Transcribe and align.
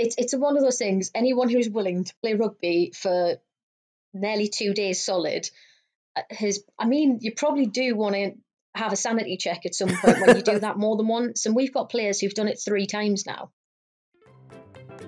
it's 0.00 0.16
it's 0.18 0.34
one 0.34 0.56
of 0.56 0.62
those 0.62 0.78
things. 0.78 1.10
Anyone 1.14 1.48
who's 1.48 1.68
willing 1.68 2.04
to 2.04 2.14
play 2.22 2.34
rugby 2.34 2.92
for 2.94 3.36
nearly 4.14 4.48
two 4.48 4.74
days 4.74 5.02
solid 5.04 5.48
uh, 6.16 6.22
has. 6.30 6.60
I 6.78 6.86
mean, 6.86 7.18
you 7.20 7.32
probably 7.34 7.66
do 7.66 7.94
want 7.94 8.14
to 8.14 8.32
have 8.74 8.92
a 8.92 8.96
sanity 8.96 9.36
check 9.36 9.66
at 9.66 9.74
some 9.74 9.90
point 9.90 10.20
when 10.20 10.36
you 10.36 10.42
do 10.42 10.58
that 10.60 10.78
more 10.78 10.96
than 10.96 11.08
once. 11.08 11.46
And 11.46 11.54
we've 11.54 11.72
got 11.72 11.90
players 11.90 12.20
who've 12.20 12.34
done 12.34 12.48
it 12.48 12.60
three 12.64 12.86
times 12.86 13.26
now. 13.26 13.50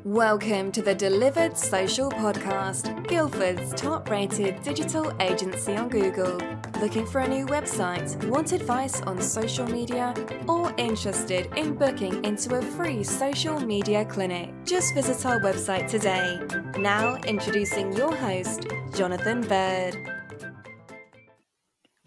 Welcome 0.05 0.73
to 0.73 0.83
the 0.83 0.97
Delivered 0.97 1.57
Social 1.57 2.11
Podcast, 2.11 3.07
Guildford's 3.07 3.73
top 3.75 4.11
rated 4.11 4.61
digital 4.63 5.13
agency 5.23 5.77
on 5.77 5.89
Google. 5.89 6.41
Looking 6.81 7.07
for 7.07 7.21
a 7.21 7.29
new 7.29 7.47
website, 7.47 8.17
want 8.29 8.51
advice 8.51 9.01
on 9.03 9.23
social 9.23 9.65
media, 9.65 10.13
or 10.49 10.75
interested 10.77 11.57
in 11.57 11.75
booking 11.75 12.25
into 12.25 12.57
a 12.57 12.63
free 12.63 13.05
social 13.05 13.61
media 13.61 14.05
clinic? 14.05 14.51
Just 14.65 14.93
visit 14.93 15.25
our 15.25 15.39
website 15.39 15.89
today. 15.89 16.41
Now, 16.81 17.19
introducing 17.19 17.93
your 17.93 18.13
host, 18.13 18.67
Jonathan 18.97 19.43
Bird. 19.43 20.12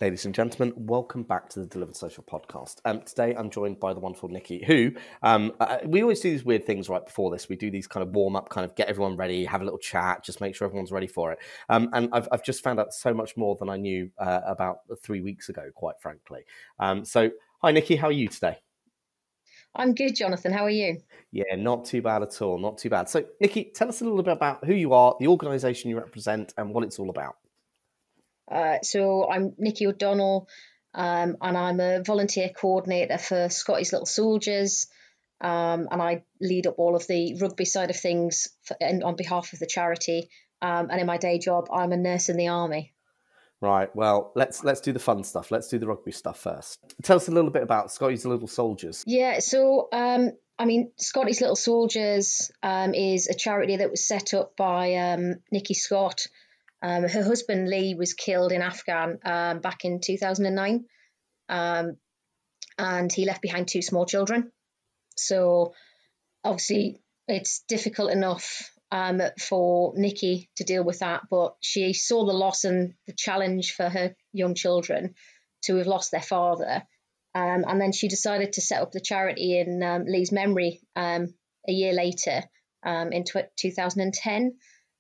Ladies 0.01 0.25
and 0.25 0.35
gentlemen, 0.35 0.73
welcome 0.75 1.23
back 1.23 1.47
to 1.47 1.61
the 1.61 1.65
Delivered 1.67 1.95
Social 1.95 2.21
podcast. 2.21 2.81
Um, 2.83 2.99
today 3.03 3.33
I'm 3.33 3.49
joined 3.49 3.79
by 3.79 3.93
the 3.93 4.01
wonderful 4.01 4.27
Nikki, 4.27 4.61
who 4.67 4.91
um, 5.23 5.53
uh, 5.61 5.77
we 5.85 6.01
always 6.01 6.19
do 6.19 6.29
these 6.29 6.43
weird 6.43 6.65
things 6.65 6.89
right 6.89 7.05
before 7.05 7.31
this. 7.31 7.47
We 7.47 7.55
do 7.55 7.71
these 7.71 7.87
kind 7.87 8.05
of 8.05 8.13
warm 8.13 8.35
up, 8.35 8.49
kind 8.49 8.65
of 8.65 8.75
get 8.75 8.89
everyone 8.89 9.15
ready, 9.15 9.45
have 9.45 9.61
a 9.61 9.63
little 9.63 9.79
chat, 9.79 10.21
just 10.21 10.41
make 10.41 10.53
sure 10.53 10.65
everyone's 10.65 10.91
ready 10.91 11.07
for 11.07 11.31
it. 11.31 11.39
Um, 11.69 11.89
and 11.93 12.09
I've, 12.11 12.27
I've, 12.33 12.43
just 12.43 12.61
found 12.61 12.77
out 12.77 12.93
so 12.93 13.13
much 13.13 13.37
more 13.37 13.55
than 13.57 13.69
I 13.69 13.77
knew 13.77 14.11
uh, 14.19 14.41
about 14.45 14.79
three 15.01 15.21
weeks 15.21 15.47
ago, 15.47 15.69
quite 15.73 15.95
frankly. 16.01 16.41
Um, 16.77 17.05
so, 17.05 17.31
hi, 17.61 17.71
Nikki, 17.71 17.95
how 17.95 18.07
are 18.07 18.11
you 18.11 18.27
today? 18.27 18.57
I'm 19.75 19.93
good, 19.93 20.13
Jonathan. 20.13 20.51
How 20.51 20.65
are 20.65 20.69
you? 20.69 20.99
Yeah, 21.31 21.55
not 21.55 21.85
too 21.85 22.01
bad 22.01 22.21
at 22.21 22.41
all. 22.41 22.57
Not 22.59 22.77
too 22.77 22.89
bad. 22.89 23.07
So, 23.07 23.23
Nikki, 23.39 23.71
tell 23.73 23.87
us 23.87 24.01
a 24.01 24.03
little 24.03 24.23
bit 24.23 24.33
about 24.33 24.65
who 24.65 24.73
you 24.73 24.91
are, 24.91 25.15
the 25.21 25.27
organisation 25.27 25.89
you 25.89 25.97
represent, 25.97 26.53
and 26.57 26.73
what 26.73 26.83
it's 26.83 26.99
all 26.99 27.09
about. 27.09 27.37
Uh, 28.51 28.77
so 28.83 29.29
I'm 29.29 29.53
Nikki 29.57 29.87
O'Donnell, 29.87 30.47
um, 30.93 31.37
and 31.41 31.57
I'm 31.57 31.79
a 31.79 32.03
volunteer 32.03 32.49
coordinator 32.49 33.17
for 33.17 33.49
Scotty's 33.49 33.91
Little 33.91 34.05
Soldiers. 34.05 34.87
Um, 35.41 35.89
and 35.91 36.01
I 36.01 36.23
lead 36.39 36.65
up 36.65 36.75
all 36.77 36.95
of 36.95 37.05
the 37.07 37.37
rugby 37.41 37.65
side 37.65 37.89
of 37.89 37.97
things 37.97 38.47
for, 38.63 38.77
on 38.81 39.15
behalf 39.15 39.51
of 39.51 39.59
the 39.59 39.67
charity. 39.67 40.29
Um, 40.61 40.89
and 40.89 41.01
in 41.01 41.07
my 41.07 41.17
day 41.17 41.39
job, 41.39 41.67
I'm 41.73 41.91
a 41.91 41.97
nurse 41.97 42.29
in 42.29 42.37
the 42.37 42.47
army. 42.47 42.93
Right. 43.61 43.93
Well, 43.95 44.31
let's 44.35 44.63
let's 44.63 44.81
do 44.81 44.91
the 44.91 44.99
fun 44.99 45.23
stuff. 45.23 45.49
Let's 45.51 45.67
do 45.67 45.79
the 45.79 45.87
rugby 45.87 46.11
stuff 46.11 46.39
first. 46.39 46.79
Tell 47.03 47.17
us 47.17 47.27
a 47.27 47.31
little 47.31 47.51
bit 47.51 47.63
about 47.63 47.91
Scotty's 47.91 48.25
Little 48.25 48.47
Soldiers. 48.47 49.03
Yeah. 49.07 49.39
So, 49.39 49.87
um, 49.91 50.31
I 50.59 50.65
mean, 50.65 50.91
Scotty's 50.97 51.41
Little 51.41 51.55
Soldiers 51.55 52.51
um, 52.63 52.93
is 52.93 53.27
a 53.27 53.33
charity 53.33 53.77
that 53.77 53.89
was 53.89 54.07
set 54.07 54.33
up 54.33 54.55
by 54.55 54.95
um, 54.95 55.35
Nikki 55.51 55.73
Scott 55.73 56.27
um, 56.81 57.07
her 57.07 57.23
husband 57.23 57.69
Lee 57.69 57.95
was 57.95 58.13
killed 58.13 58.51
in 58.51 58.61
Afghan 58.61 59.19
um, 59.25 59.59
back 59.59 59.85
in 59.85 59.99
2009, 60.01 60.85
um, 61.49 61.97
and 62.77 63.11
he 63.11 63.25
left 63.25 63.41
behind 63.41 63.67
two 63.67 63.81
small 63.81 64.05
children. 64.05 64.51
So 65.15 65.73
obviously, 66.43 67.01
it's 67.27 67.63
difficult 67.67 68.11
enough 68.11 68.69
um, 68.91 69.21
for 69.39 69.93
Nikki 69.95 70.49
to 70.57 70.63
deal 70.63 70.83
with 70.83 70.99
that, 70.99 71.23
but 71.29 71.55
she 71.61 71.93
saw 71.93 72.25
the 72.25 72.33
loss 72.33 72.65
and 72.65 72.93
the 73.07 73.13
challenge 73.17 73.73
for 73.73 73.89
her 73.89 74.15
young 74.33 74.53
children 74.53 75.15
to 75.63 75.77
have 75.77 75.87
lost 75.87 76.11
their 76.11 76.21
father. 76.21 76.83
Um, 77.33 77.65
and 77.67 77.81
then 77.81 77.91
she 77.91 78.07
decided 78.07 78.53
to 78.53 78.61
set 78.61 78.81
up 78.81 78.91
the 78.91 79.01
charity 79.01 79.59
in 79.59 79.81
um, 79.83 80.05
Lee's 80.05 80.31
memory 80.31 80.81
a 80.95 81.27
year 81.67 81.93
later 81.93 82.43
in 82.85 83.23
t- 83.23 83.41
2010 83.57 84.55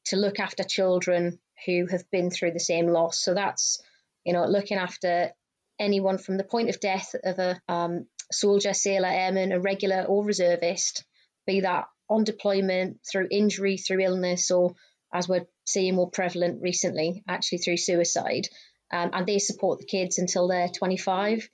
to 0.05 0.15
look 0.17 0.39
after 0.39 0.63
children 0.63 1.39
who 1.65 1.87
have 1.87 2.09
been 2.11 2.29
through 2.29 2.51
the 2.51 2.59
same 2.59 2.87
loss. 2.87 3.19
So 3.19 3.33
that's, 3.33 3.81
you 4.23 4.33
know, 4.33 4.45
looking 4.45 4.77
after 4.77 5.31
anyone 5.79 6.17
from 6.17 6.37
the 6.37 6.43
point 6.43 6.69
of 6.69 6.79
death 6.79 7.15
of 7.23 7.39
a 7.39 7.59
um, 7.67 8.07
soldier, 8.31 8.73
sailor, 8.73 9.07
airman, 9.07 9.51
a 9.51 9.59
regular 9.59 10.03
or 10.03 10.23
reservist, 10.25 11.03
be 11.45 11.61
that 11.61 11.85
on 12.09 12.23
deployment, 12.23 12.99
through 13.09 13.27
injury, 13.31 13.77
through 13.77 14.01
illness, 14.01 14.51
or 14.51 14.75
as 15.13 15.27
we're 15.27 15.47
seeing 15.65 15.95
more 15.95 16.09
prevalent 16.09 16.61
recently, 16.61 17.23
actually 17.27 17.59
through 17.59 17.77
suicide. 17.77 18.47
Um, 18.91 19.11
and 19.13 19.25
they 19.25 19.39
support 19.39 19.79
the 19.79 19.85
kids 19.85 20.19
until 20.19 20.47
they're 20.47 20.69
25. 20.69 21.49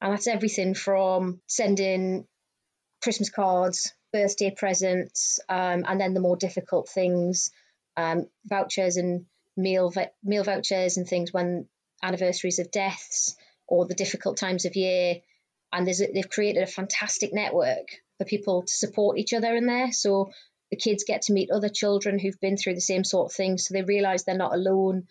And 0.00 0.12
that's 0.12 0.26
everything 0.26 0.74
from 0.74 1.40
sending 1.46 2.26
Christmas 3.02 3.30
cards, 3.30 3.92
birthday 4.12 4.54
presents, 4.56 5.40
um, 5.48 5.84
and 5.86 6.00
then 6.00 6.14
the 6.14 6.20
more 6.20 6.36
difficult 6.36 6.88
things, 6.88 7.50
um, 7.96 8.26
vouchers 8.44 8.96
and 8.96 9.26
meal 9.56 9.92
meal 10.22 10.44
vouchers 10.44 10.96
and 10.96 11.06
things 11.06 11.32
when 11.32 11.66
anniversaries 12.02 12.58
of 12.58 12.70
deaths 12.70 13.36
or 13.66 13.86
the 13.86 13.94
difficult 13.94 14.36
times 14.36 14.64
of 14.64 14.76
year. 14.76 15.16
And 15.72 15.86
they've 15.86 16.30
created 16.30 16.62
a 16.62 16.66
fantastic 16.66 17.32
network 17.32 17.88
for 18.18 18.24
people 18.24 18.62
to 18.62 18.72
support 18.72 19.18
each 19.18 19.32
other 19.32 19.54
in 19.54 19.66
there. 19.66 19.92
So 19.92 20.30
the 20.70 20.76
kids 20.76 21.04
get 21.06 21.22
to 21.22 21.32
meet 21.32 21.50
other 21.50 21.68
children 21.68 22.18
who've 22.18 22.40
been 22.40 22.56
through 22.56 22.74
the 22.74 22.80
same 22.80 23.04
sort 23.04 23.30
of 23.30 23.36
things, 23.36 23.66
so 23.66 23.74
they 23.74 23.82
realise 23.82 24.24
they're 24.24 24.36
not 24.36 24.54
alone. 24.54 25.06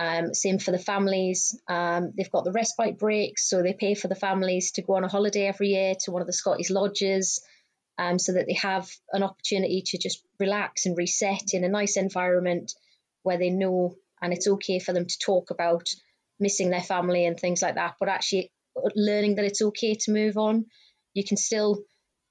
Um, 0.00 0.34
same 0.34 0.58
for 0.58 0.72
the 0.72 0.78
families. 0.78 1.58
Um, 1.68 2.12
they've 2.16 2.30
got 2.30 2.44
the 2.44 2.52
respite 2.52 2.98
breaks, 2.98 3.48
so 3.48 3.62
they 3.62 3.74
pay 3.74 3.94
for 3.94 4.08
the 4.08 4.14
families 4.14 4.72
to 4.72 4.82
go 4.82 4.94
on 4.94 5.04
a 5.04 5.08
holiday 5.08 5.46
every 5.46 5.68
year 5.68 5.94
to 6.00 6.10
one 6.10 6.20
of 6.20 6.26
the 6.26 6.32
Scottish 6.32 6.70
lodges, 6.70 7.40
um, 7.96 8.18
so 8.18 8.32
that 8.32 8.46
they 8.46 8.54
have 8.54 8.90
an 9.12 9.22
opportunity 9.22 9.82
to 9.86 9.98
just 9.98 10.24
relax 10.40 10.86
and 10.86 10.96
reset 10.96 11.52
in 11.52 11.64
a 11.64 11.68
nice 11.68 11.96
environment 11.96 12.72
where 13.24 13.38
they 13.38 13.50
know 13.50 13.96
and 14.22 14.32
it's 14.32 14.46
okay 14.46 14.78
for 14.78 14.92
them 14.92 15.06
to 15.06 15.18
talk 15.18 15.50
about 15.50 15.88
missing 16.38 16.70
their 16.70 16.80
family 16.80 17.26
and 17.26 17.38
things 17.38 17.60
like 17.60 17.74
that, 17.74 17.94
but 17.98 18.08
actually 18.08 18.52
learning 18.94 19.36
that 19.36 19.44
it's 19.44 19.62
okay 19.62 19.94
to 19.94 20.12
move 20.12 20.36
on. 20.36 20.66
You 21.12 21.24
can 21.24 21.36
still 21.36 21.82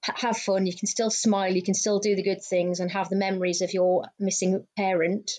have 0.01 0.37
fun, 0.37 0.65
you 0.65 0.75
can 0.75 0.87
still 0.87 1.09
smile, 1.09 1.53
you 1.53 1.63
can 1.63 1.73
still 1.73 1.99
do 1.99 2.15
the 2.15 2.23
good 2.23 2.43
things 2.43 2.79
and 2.79 2.91
have 2.91 3.09
the 3.09 3.15
memories 3.15 3.61
of 3.61 3.73
your 3.73 4.05
missing 4.19 4.65
parent 4.77 5.31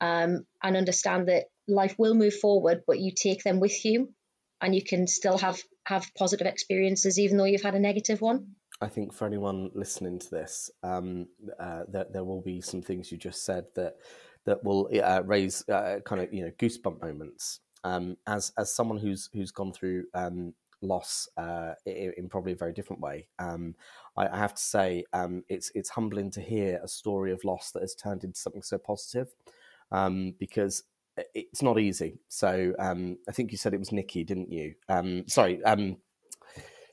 um, 0.00 0.44
and 0.62 0.76
understand 0.76 1.28
that 1.28 1.44
life 1.66 1.96
will 1.98 2.14
move 2.14 2.34
forward, 2.34 2.82
but 2.86 3.00
you 3.00 3.12
take 3.14 3.42
them 3.42 3.60
with 3.60 3.84
you 3.84 4.12
and 4.60 4.74
you 4.74 4.82
can 4.82 5.06
still 5.06 5.38
have, 5.38 5.60
have 5.84 6.06
positive 6.16 6.46
experiences 6.46 7.18
even 7.18 7.36
though 7.36 7.44
you've 7.44 7.62
had 7.62 7.74
a 7.74 7.80
negative 7.80 8.20
one. 8.20 8.54
I 8.80 8.88
think 8.88 9.12
for 9.12 9.26
anyone 9.26 9.70
listening 9.74 10.18
to 10.18 10.30
this, 10.30 10.70
um, 10.82 11.26
uh, 11.58 11.82
there, 11.88 12.06
there 12.12 12.24
will 12.24 12.42
be 12.42 12.60
some 12.60 12.82
things 12.82 13.10
you 13.10 13.18
just 13.18 13.44
said 13.44 13.64
that 13.76 13.94
that 14.44 14.62
will 14.62 14.88
uh, 15.02 15.22
raise 15.24 15.66
uh, 15.68 16.00
kind 16.04 16.22
of 16.22 16.32
you 16.32 16.44
know 16.44 16.50
goosebump 16.58 17.00
moments. 17.02 17.60
Um, 17.82 18.16
as 18.26 18.52
as 18.58 18.72
someone 18.72 18.98
who's 18.98 19.28
who's 19.32 19.50
gone 19.50 19.72
through 19.72 20.04
um, 20.14 20.54
loss 20.80 21.28
uh, 21.36 21.74
in, 21.86 22.28
probably 22.28 22.52
a 22.52 22.56
very 22.56 22.72
different 22.72 23.00
way, 23.00 23.28
um, 23.38 23.74
I, 24.16 24.28
I, 24.28 24.36
have 24.36 24.54
to 24.54 24.62
say 24.62 25.04
um, 25.12 25.44
it's 25.48 25.70
it's 25.74 25.90
humbling 25.90 26.30
to 26.32 26.40
hear 26.40 26.80
a 26.82 26.88
story 26.88 27.32
of 27.32 27.44
loss 27.44 27.72
that 27.72 27.82
has 27.82 27.94
turned 27.94 28.24
into 28.24 28.38
something 28.38 28.62
so 28.62 28.78
positive 28.78 29.28
um, 29.92 30.34
because 30.38 30.84
it's 31.34 31.62
not 31.62 31.78
easy. 31.78 32.18
So 32.28 32.72
um, 32.78 33.18
I 33.28 33.32
think 33.32 33.52
you 33.52 33.58
said 33.58 33.74
it 33.74 33.78
was 33.78 33.92
Nikki, 33.92 34.24
didn't 34.24 34.50
you? 34.50 34.74
sorry, 35.26 35.60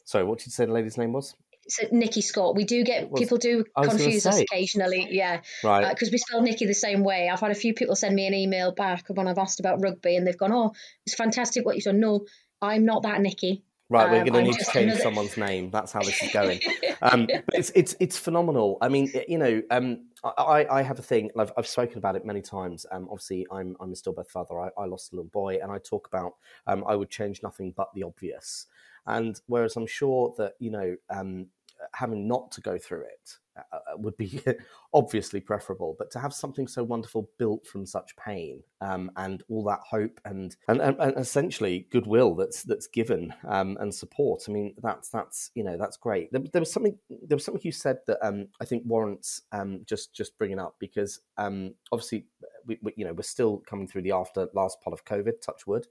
sorry. 0.05 0.23
What 0.25 0.39
did 0.39 0.47
you 0.47 0.51
say 0.51 0.65
the 0.65 0.73
lady's 0.73 0.97
name 0.97 1.13
was? 1.13 1.35
So 1.67 1.87
Nikki 1.91 2.21
Scott. 2.21 2.55
We 2.55 2.63
do 2.63 2.83
get 2.83 3.13
people 3.13 3.37
do 3.37 3.63
confuse 3.77 4.25
us 4.25 4.39
occasionally, 4.39 5.07
yeah, 5.11 5.41
right? 5.63 5.89
Because 5.89 6.09
uh, 6.09 6.11
we 6.11 6.17
spell 6.17 6.41
Nikki 6.41 6.65
the 6.65 6.73
same 6.73 7.03
way. 7.03 7.29
I've 7.29 7.39
had 7.39 7.51
a 7.51 7.55
few 7.55 7.73
people 7.73 7.95
send 7.95 8.15
me 8.15 8.27
an 8.27 8.33
email 8.33 8.71
back 8.71 9.05
when 9.09 9.27
I've 9.27 9.37
asked 9.37 9.59
about 9.59 9.81
rugby, 9.81 10.15
and 10.15 10.25
they've 10.25 10.37
gone, 10.37 10.51
"Oh, 10.51 10.73
it's 11.05 11.15
fantastic 11.15 11.65
what 11.65 11.75
you've 11.75 11.85
done." 11.85 11.99
No, 11.99 12.25
I'm 12.61 12.85
not 12.85 13.03
that 13.03 13.21
Nikki. 13.21 13.63
Right, 13.91 14.09
we're 14.09 14.19
going 14.19 14.31
to 14.31 14.39
um, 14.39 14.43
need 14.45 14.57
to 14.57 14.71
change 14.71 14.85
another... 14.85 15.01
someone's 15.01 15.35
name. 15.35 15.69
That's 15.69 15.91
how 15.91 16.01
this 16.01 16.21
is 16.23 16.31
going. 16.31 16.61
Um, 17.03 17.25
it's 17.51 17.71
it's 17.73 17.95
it's 17.99 18.19
phenomenal. 18.19 18.77
I 18.79 18.87
mean, 18.87 19.11
you 19.27 19.39
know, 19.39 19.63
um, 19.71 20.05
I, 20.23 20.67
I 20.69 20.81
have 20.83 20.99
a 20.99 21.01
thing. 21.01 21.31
I've, 21.35 21.51
I've 21.57 21.65
spoken 21.65 21.97
about 21.97 22.15
it 22.15 22.23
many 22.23 22.41
times. 22.41 22.85
Um, 22.91 23.07
obviously, 23.09 23.47
I'm 23.51 23.75
I'm 23.79 23.91
a 23.91 23.95
stillbirth 23.95 24.29
father. 24.29 24.59
I, 24.59 24.69
I 24.77 24.85
lost 24.85 25.11
a 25.11 25.15
little 25.15 25.31
boy, 25.31 25.57
and 25.63 25.71
I 25.71 25.79
talk 25.79 26.07
about 26.07 26.33
um, 26.67 26.83
I 26.87 26.95
would 26.95 27.09
change 27.09 27.41
nothing 27.41 27.73
but 27.75 27.87
the 27.95 28.03
obvious. 28.03 28.67
And 29.05 29.39
whereas 29.47 29.75
I'm 29.75 29.87
sure 29.87 30.33
that 30.37 30.53
you 30.59 30.71
know 30.71 30.95
um, 31.09 31.47
having 31.93 32.27
not 32.27 32.51
to 32.51 32.61
go 32.61 32.77
through 32.77 33.01
it 33.01 33.37
uh, 33.57 33.61
uh, 33.73 33.93
uh 33.93 33.97
would 33.97 34.15
be 34.17 34.41
obviously 34.93 35.39
preferable, 35.39 35.95
but 35.97 36.11
to 36.11 36.19
have 36.19 36.33
something 36.33 36.67
so 36.67 36.83
wonderful 36.83 37.29
built 37.37 37.65
from 37.65 37.85
such 37.85 38.15
pain 38.15 38.61
um, 38.81 39.11
and 39.17 39.43
all 39.49 39.63
that 39.63 39.79
hope 39.79 40.19
and, 40.25 40.55
and, 40.67 40.81
and 40.81 41.17
essentially 41.17 41.87
goodwill 41.91 42.35
that's 42.35 42.63
that's 42.63 42.87
given 42.87 43.33
um, 43.47 43.77
and 43.79 43.93
support. 43.93 44.43
I 44.47 44.51
mean, 44.51 44.73
that's 44.81 45.09
that's 45.09 45.51
you 45.55 45.63
know 45.63 45.77
that's 45.77 45.97
great. 45.97 46.31
There, 46.31 46.41
there 46.53 46.61
was 46.61 46.71
something 46.71 46.97
there 47.09 47.35
was 47.35 47.45
something 47.45 47.61
you 47.63 47.71
said 47.71 47.97
that 48.07 48.25
um, 48.25 48.47
I 48.61 48.65
think 48.65 48.83
warrants 48.85 49.41
um, 49.51 49.81
just 49.85 50.13
just 50.13 50.37
bringing 50.37 50.59
up 50.59 50.75
because 50.79 51.19
um, 51.37 51.73
obviously 51.91 52.25
we, 52.65 52.79
we, 52.81 52.93
you 52.95 53.05
know 53.05 53.13
we're 53.13 53.23
still 53.23 53.57
coming 53.65 53.87
through 53.87 54.03
the 54.03 54.11
after 54.11 54.47
last 54.53 54.81
part 54.81 54.93
of 54.93 55.05
COVID, 55.05 55.41
touch 55.41 55.67
wood, 55.67 55.87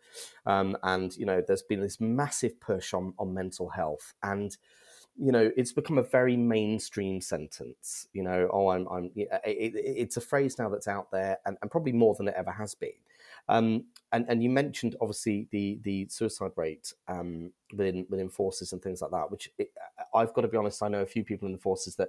um, 0.47 0.77
and 0.83 1.17
you 1.17 1.27
know 1.27 1.43
there's 1.47 1.63
been 1.63 1.81
this 1.81 2.01
massive 2.01 2.59
push 2.61 2.95
on 2.95 3.15
on 3.19 3.35
mental 3.35 3.69
health 3.69 4.15
and 4.23 4.57
you 5.23 5.33
know, 5.33 5.51
it's 5.57 5.73
become 5.73 5.99
a 5.99 6.03
very 6.03 6.37
mainstream 6.37 7.21
sentence. 7.21 8.09
You 8.13 8.23
know, 8.23 8.49
oh, 8.53 8.71
I'm, 8.71 8.87
I'm. 8.89 9.11
It, 9.15 9.29
it, 9.45 9.73
it's 9.75 10.17
a 10.17 10.21
phrase 10.21 10.59
now 10.59 10.71
that's 10.71 10.89
out 10.89 11.11
there, 11.11 11.39
and, 11.45 11.59
and 11.61 11.71
probably 11.71 11.93
more 11.93 12.15
than 12.15 12.29
it 12.29 12.35
ever 12.37 12.51
has 12.51 12.75
been. 12.75 12.91
Um, 13.49 13.85
and 14.13 14.25
and 14.29 14.43
you 14.43 14.49
mentioned 14.49 14.97
obviously 15.01 15.47
the 15.51 15.79
the 15.83 16.07
suicide 16.09 16.53
rate 16.57 16.93
um, 17.09 17.53
within 17.77 18.07
within 18.09 18.31
forces 18.31 18.73
and 18.73 18.83
things 18.83 19.03
like 19.03 19.11
that. 19.11 19.31
Which 19.31 19.51
it, 19.59 19.73
I've 20.15 20.33
got 20.33 20.43
to 20.43 20.49
be 20.49 20.57
honest, 20.57 20.83
I 20.83 20.89
know 20.89 21.03
a 21.03 21.07
few 21.07 21.25
people 21.25 21.47
in 21.47 21.53
the 21.53 21.59
forces 21.59 21.97
that 21.97 22.09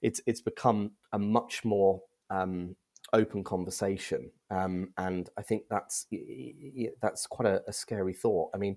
it's 0.00 0.20
it's 0.26 0.40
become 0.40 0.92
a 1.12 1.18
much 1.18 1.64
more 1.64 2.00
um, 2.30 2.74
open 3.12 3.44
conversation, 3.44 4.30
um, 4.50 4.90
and 4.96 5.28
I 5.36 5.42
think 5.42 5.64
that's 5.70 6.06
that's 7.00 7.26
quite 7.26 7.48
a, 7.48 7.62
a, 7.68 7.72
scary 7.72 8.12
thought. 8.12 8.50
I 8.54 8.58
mean, 8.58 8.76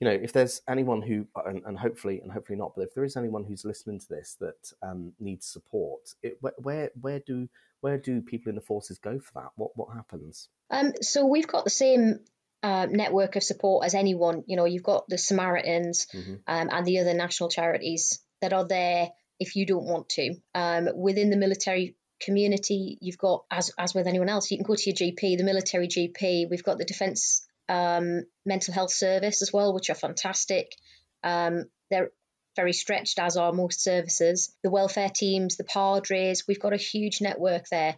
you 0.00 0.06
know, 0.06 0.12
if 0.12 0.32
there's 0.32 0.62
anyone 0.68 1.02
who, 1.02 1.26
and, 1.46 1.62
and, 1.64 1.78
hopefully, 1.78 2.20
and 2.20 2.32
hopefully 2.32 2.58
not, 2.58 2.72
but 2.76 2.82
if 2.82 2.94
there 2.94 3.04
is 3.04 3.16
anyone 3.16 3.44
who's 3.44 3.64
listening 3.64 4.00
to 4.00 4.08
this 4.08 4.36
that 4.40 4.72
um, 4.82 5.12
needs 5.20 5.46
support, 5.46 6.14
it, 6.22 6.38
where 6.40 6.90
where 7.00 7.20
do 7.20 7.48
where 7.80 7.98
do 7.98 8.20
people 8.20 8.50
in 8.50 8.56
the 8.56 8.60
forces 8.60 8.98
go 8.98 9.18
for 9.18 9.32
that? 9.34 9.50
What 9.56 9.70
what 9.76 9.94
happens? 9.94 10.48
Um, 10.70 10.92
so 11.00 11.26
we've 11.26 11.46
got 11.46 11.64
the 11.64 11.70
same 11.70 12.20
uh, 12.62 12.86
network 12.90 13.36
of 13.36 13.42
support 13.42 13.84
as 13.86 13.94
anyone. 13.94 14.44
You 14.46 14.56
know, 14.56 14.64
you've 14.64 14.82
got 14.82 15.08
the 15.08 15.18
Samaritans 15.18 16.06
mm-hmm. 16.14 16.34
um, 16.46 16.68
and 16.72 16.86
the 16.86 16.98
other 16.98 17.14
national 17.14 17.50
charities 17.50 18.20
that 18.40 18.52
are 18.52 18.66
there 18.66 19.10
if 19.40 19.56
you 19.56 19.66
don't 19.66 19.86
want 19.86 20.08
to. 20.10 20.34
Um, 20.54 20.88
within 20.96 21.30
the 21.30 21.36
military 21.36 21.96
community, 22.20 22.98
you've 23.00 23.18
got, 23.18 23.44
as, 23.50 23.70
as 23.78 23.94
with 23.94 24.06
anyone 24.06 24.28
else, 24.28 24.50
you 24.50 24.58
can 24.58 24.66
go 24.66 24.74
to 24.74 24.90
your 24.90 24.94
GP, 24.94 25.38
the 25.38 25.44
military 25.44 25.88
GP. 25.88 26.48
We've 26.50 26.64
got 26.64 26.78
the 26.78 26.84
Defence 26.84 27.46
um, 27.68 28.22
Mental 28.44 28.74
Health 28.74 28.92
Service 28.92 29.42
as 29.42 29.52
well, 29.52 29.74
which 29.74 29.90
are 29.90 29.94
fantastic. 29.94 30.74
Um, 31.22 31.64
they're 31.90 32.10
very 32.56 32.72
stretched, 32.72 33.18
as 33.18 33.36
are 33.36 33.52
most 33.52 33.82
services. 33.82 34.54
The 34.62 34.70
welfare 34.70 35.10
teams, 35.10 35.56
the 35.56 35.64
padres, 35.64 36.44
we've 36.48 36.60
got 36.60 36.72
a 36.72 36.76
huge 36.76 37.20
network 37.20 37.68
there. 37.70 37.94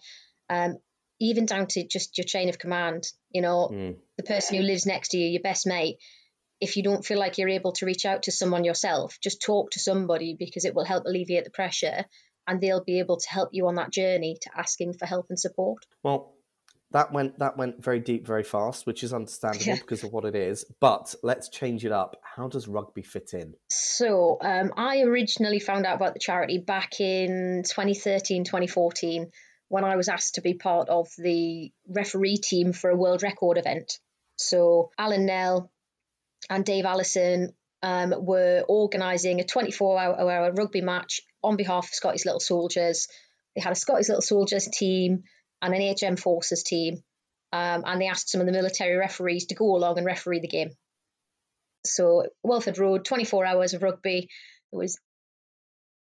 Um, 0.48 0.76
even 1.20 1.46
down 1.46 1.66
to 1.68 1.86
just 1.86 2.16
your 2.18 2.24
chain 2.24 2.48
of 2.48 2.58
command, 2.58 3.04
you 3.30 3.42
know, 3.42 3.70
mm. 3.72 3.96
the 4.16 4.22
person 4.22 4.56
who 4.56 4.62
lives 4.62 4.86
next 4.86 5.10
to 5.10 5.18
you, 5.18 5.28
your 5.28 5.42
best 5.42 5.66
mate. 5.66 5.96
If 6.60 6.76
you 6.76 6.82
don't 6.82 7.04
feel 7.04 7.18
like 7.18 7.38
you're 7.38 7.48
able 7.48 7.72
to 7.72 7.86
reach 7.86 8.04
out 8.04 8.24
to 8.24 8.32
someone 8.32 8.64
yourself, 8.64 9.18
just 9.22 9.40
talk 9.40 9.70
to 9.70 9.78
somebody 9.80 10.36
because 10.38 10.64
it 10.66 10.74
will 10.74 10.84
help 10.84 11.04
alleviate 11.04 11.44
the 11.44 11.50
pressure 11.50 12.04
and 12.46 12.60
they'll 12.60 12.84
be 12.84 12.98
able 12.98 13.18
to 13.18 13.28
help 13.28 13.50
you 13.52 13.66
on 13.68 13.76
that 13.76 13.92
journey 13.92 14.36
to 14.42 14.50
asking 14.56 14.94
for 14.94 15.06
help 15.06 15.26
and 15.28 15.38
support. 15.38 15.84
Well, 16.02 16.34
that 16.92 17.12
went 17.12 17.38
that 17.38 17.56
went 17.56 17.82
very 17.82 18.00
deep 18.00 18.26
very 18.26 18.42
fast 18.42 18.86
which 18.86 19.02
is 19.02 19.12
understandable 19.12 19.64
yeah. 19.64 19.74
because 19.76 20.02
of 20.04 20.12
what 20.12 20.24
it 20.24 20.34
is 20.34 20.64
but 20.80 21.14
let's 21.22 21.48
change 21.48 21.84
it 21.84 21.92
up 21.92 22.16
how 22.22 22.48
does 22.48 22.66
rugby 22.66 23.02
fit 23.02 23.32
in 23.32 23.54
so 23.68 24.38
um, 24.40 24.72
i 24.76 25.00
originally 25.00 25.60
found 25.60 25.86
out 25.86 25.96
about 25.96 26.14
the 26.14 26.20
charity 26.20 26.58
back 26.58 27.00
in 27.00 27.62
2013 27.66 28.44
2014 28.44 29.30
when 29.68 29.84
i 29.84 29.96
was 29.96 30.08
asked 30.08 30.34
to 30.34 30.40
be 30.40 30.54
part 30.54 30.88
of 30.88 31.08
the 31.18 31.70
referee 31.88 32.36
team 32.36 32.72
for 32.72 32.90
a 32.90 32.96
world 32.96 33.22
record 33.22 33.58
event 33.58 33.98
so 34.36 34.90
alan 34.98 35.26
nell 35.26 35.70
and 36.48 36.64
dave 36.64 36.84
allison 36.84 37.52
um, 37.82 38.14
were 38.16 38.64
organising 38.68 39.40
a 39.40 39.44
24 39.44 39.98
hour 39.98 40.52
rugby 40.52 40.80
match 40.80 41.22
on 41.42 41.56
behalf 41.56 41.84
of 41.86 41.94
Scotty's 41.94 42.24
Little 42.24 42.40
Soldiers. 42.40 43.08
They 43.54 43.62
had 43.62 43.72
a 43.72 43.76
Scotty's 43.76 44.08
Little 44.08 44.22
Soldiers 44.22 44.68
team 44.68 45.24
and 45.62 45.74
an 45.74 45.94
HM 45.98 46.16
Forces 46.16 46.62
team, 46.62 47.02
um, 47.52 47.84
and 47.86 48.00
they 48.00 48.06
asked 48.06 48.30
some 48.30 48.40
of 48.40 48.46
the 48.46 48.52
military 48.52 48.96
referees 48.96 49.46
to 49.46 49.54
go 49.54 49.76
along 49.76 49.98
and 49.98 50.06
referee 50.06 50.40
the 50.40 50.48
game. 50.48 50.70
So 51.84 52.26
Welford 52.42 52.78
Road, 52.78 53.04
24 53.04 53.46
hours 53.46 53.74
of 53.74 53.82
rugby. 53.82 54.28
There 54.70 54.78
was 54.78 54.98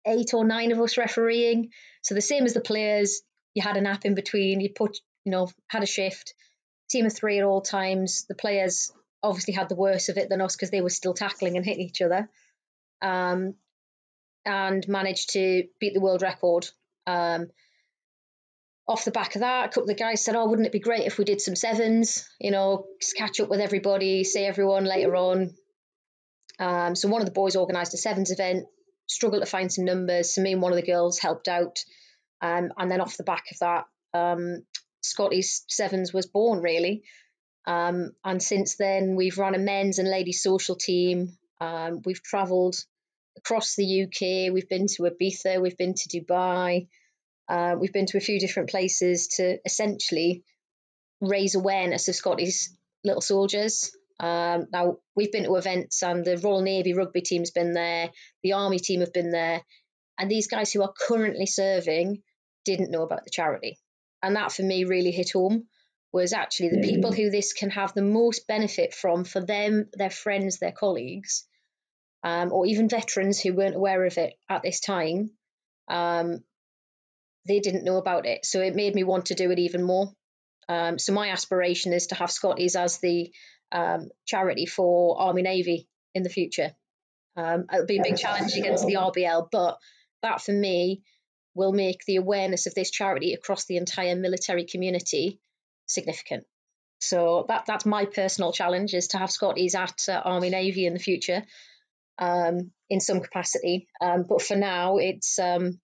eight 0.06 0.34
or 0.34 0.46
nine 0.46 0.72
of 0.72 0.80
us 0.80 0.98
refereeing. 0.98 1.70
So 2.02 2.16
the 2.16 2.22
same 2.22 2.46
as 2.46 2.54
the 2.54 2.62
players, 2.62 3.22
you 3.54 3.62
had 3.62 3.78
a 3.78 3.82
nap 3.82 4.06
in 4.06 4.16
between. 4.16 4.60
You 4.60 4.70
put, 4.76 4.98
you 5.26 5.32
know, 5.32 5.50
had 5.68 5.84
a 5.84 5.88
shift. 5.88 6.34
Team 6.90 7.06
of 7.06 7.14
three 7.14 7.38
at 7.38 7.46
all 7.46 7.62
times. 7.62 8.26
The 8.28 8.36
players 8.36 8.92
obviously 9.22 9.54
had 9.54 9.70
the 9.70 9.76
worst 9.76 10.10
of 10.10 10.18
it 10.18 10.30
than 10.30 10.42
us 10.42 10.56
because 10.56 10.72
they 10.72 10.82
were 10.82 10.90
still 10.90 11.14
tackling 11.14 11.58
and 11.58 11.66
hitting 11.66 11.86
each 11.86 12.02
other. 12.02 12.30
Um, 13.02 13.56
and 14.46 14.88
managed 14.88 15.32
to 15.32 15.66
beat 15.80 15.94
the 15.94 16.00
world 16.00 16.22
record. 16.22 16.68
Um, 17.06 17.48
off 18.88 19.06
the 19.06 19.12
back 19.12 19.36
of 19.36 19.42
that, 19.42 19.66
a 19.66 19.68
couple 19.68 19.84
of 19.84 19.90
the 19.90 19.94
guys 19.94 20.24
said, 20.24 20.36
"Oh, 20.36 20.48
wouldn't 20.48 20.66
it 20.66 20.72
be 20.72 20.80
great 20.80 21.06
if 21.06 21.18
we 21.18 21.26
did 21.26 21.42
some 21.42 21.56
sevens? 21.56 22.28
You 22.40 22.52
know, 22.52 22.88
catch 23.16 23.40
up 23.40 23.50
with 23.50 23.60
everybody, 23.60 24.24
see 24.24 24.44
everyone 24.44 24.86
later 24.86 25.16
on." 25.16 25.56
Um, 26.58 26.96
so 26.96 27.08
one 27.08 27.22
of 27.22 27.28
the 27.28 27.34
boys 27.34 27.56
organised 27.56 27.94
a 27.94 27.98
sevens 27.98 28.32
event, 28.32 28.66
struggled 29.06 29.44
to 29.44 29.50
find 29.50 29.72
some 29.72 29.86
numbers. 29.86 30.34
So 30.34 30.42
me 30.42 30.54
and 30.54 30.62
one 30.62 30.72
of 30.72 30.78
the 30.78 30.86
girls 30.86 31.20
helped 31.20 31.48
out, 31.48 31.80
um, 32.42 32.72
and 32.78 32.90
then 32.90 33.02
off 33.02 33.18
the 33.18 33.24
back 33.24 33.46
of 33.52 33.60
that, 33.60 33.86
um, 34.14 34.66
Scotty's 35.02 35.64
sevens 35.68 36.12
was 36.12 36.26
born 36.26 36.60
really. 36.62 37.04
Um, 37.70 38.14
and 38.26 38.42
since 38.42 38.78
then, 38.78 39.16
we've 39.16 39.38
run 39.38 39.54
a 39.54 39.60
men's 39.60 40.00
and 40.00 40.10
ladies 40.10 40.42
social 40.42 40.76
team. 40.76 41.38
Um, 41.62 42.02
we've 42.04 42.24
travelled 42.24 42.76
across 43.38 43.76
the 43.76 44.04
UK. 44.04 44.52
We've 44.52 44.68
been 44.68 44.88
to 44.88 45.04
Ibiza, 45.04 45.62
we've 45.62 45.78
been 45.78 45.94
to 45.94 46.10
Dubai, 46.10 46.88
uh, 47.48 47.76
we've 47.80 47.94
been 47.94 48.08
to 48.08 48.18
a 48.18 48.22
few 48.22 48.40
different 48.40 48.70
places 48.70 49.28
to 49.38 49.60
essentially 49.64 50.44
raise 51.22 51.54
awareness 51.54 52.08
of 52.08 52.16
Scotty's 52.16 52.76
little 53.04 53.22
soldiers. 53.22 53.96
Um, 54.20 54.66
now 54.74 54.98
we've 55.16 55.32
been 55.32 55.44
to 55.44 55.56
events, 55.56 56.02
and 56.02 56.26
the 56.26 56.38
Royal 56.38 56.64
Navy 56.64 56.94
rugby 56.94 57.22
team's 57.22 57.52
been 57.52 57.74
there, 57.74 58.10
the 58.42 58.54
Army 58.54 58.80
team 58.80 59.02
have 59.02 59.14
been 59.14 59.30
there, 59.30 59.62
and 60.18 60.30
these 60.30 60.48
guys 60.48 60.72
who 60.74 60.82
are 60.82 60.94
currently 61.08 61.46
serving 61.46 62.24
didn't 62.66 62.90
know 62.90 63.04
about 63.04 63.26
the 63.26 63.32
charity, 63.32 63.78
and 64.24 64.36
that 64.36 64.52
for 64.52 64.64
me 64.64 64.86
really 64.86 65.12
hit 65.12 65.34
home. 65.34 65.68
Was 66.12 66.34
actually 66.34 66.70
the 66.70 66.82
people 66.82 67.12
who 67.12 67.30
this 67.30 67.54
can 67.54 67.70
have 67.70 67.94
the 67.94 68.02
most 68.02 68.48
benefit 68.48 68.96
from 68.96 69.26
for 69.26 69.46
them, 69.46 69.90
their 69.94 70.10
friends, 70.10 70.58
their 70.58 70.72
colleagues, 70.72 71.46
um, 72.24 72.52
or 72.52 72.66
even 72.66 72.90
veterans 72.90 73.40
who 73.40 73.54
weren't 73.54 73.76
aware 73.76 74.04
of 74.06 74.18
it 74.18 74.34
at 74.50 74.64
this 74.64 74.80
time, 74.80 75.30
um, 75.88 76.44
they 77.48 77.60
didn't 77.60 77.84
know 77.84 77.98
about 77.98 78.26
it. 78.26 78.46
So 78.46 78.62
it 78.62 78.76
made 78.76 78.96
me 78.96 79.04
want 79.04 79.28
to 79.28 79.36
do 79.36 79.52
it 79.52 79.60
even 79.60 79.84
more. 79.84 80.12
Um, 80.68 81.00
so 81.00 81.14
my 81.14 81.30
aspiration 81.30 81.94
is 81.94 82.08
to 82.08 82.16
have 82.16 82.32
Scotties 82.32 82.76
as 82.76 83.00
the 83.00 83.32
um, 83.72 84.10
charity 84.26 84.66
for 84.66 85.20
Army 85.20 85.42
Navy 85.42 85.88
in 86.14 86.24
the 86.24 86.30
future. 86.30 86.74
Um, 87.36 87.66
it'll 87.72 87.86
be 87.86 88.00
a 88.00 88.04
big 88.04 88.18
challenge 88.18 88.56
against 88.56 88.86
the 88.86 88.96
RBL, 88.96 89.48
but 89.52 89.78
that 90.22 90.42
for 90.42 90.52
me 90.52 91.02
will 91.56 91.72
make 91.72 92.04
the 92.06 92.18
awareness 92.18 92.68
of 92.68 92.76
this 92.76 92.92
charity 92.92 93.34
across 93.34 93.66
the 93.66 93.78
entire 93.78 94.16
military 94.16 94.66
community 94.66 95.40
significant. 95.90 96.46
So 97.00 97.46
that 97.48 97.66
that's 97.66 97.86
my 97.86 98.06
personal 98.06 98.52
challenge 98.52 98.94
is 98.94 99.10
to 99.10 99.18
have 99.18 99.32
Scotties 99.32 99.76
at 99.76 100.06
uh, 100.10 100.22
Army 100.24 100.50
Navy 100.50 100.86
in 100.86 100.94
the 100.94 101.00
future 101.00 101.44
um, 102.18 102.72
in 102.90 103.00
some 103.00 103.22
capacity. 103.22 103.88
Um, 104.02 104.26
but 104.28 104.42
for 104.42 104.56
now, 104.56 104.98
it's 104.98 105.40
um, 105.40 105.80